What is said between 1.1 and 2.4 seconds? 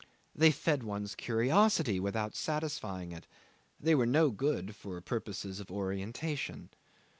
curiosity without